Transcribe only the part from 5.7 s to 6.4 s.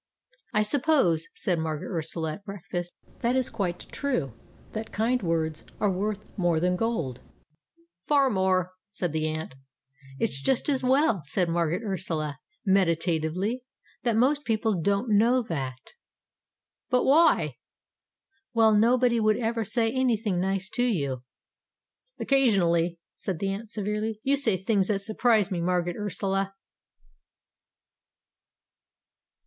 are worth